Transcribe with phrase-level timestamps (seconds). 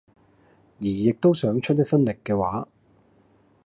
[0.79, 2.67] 而亦都想出一分力嘅話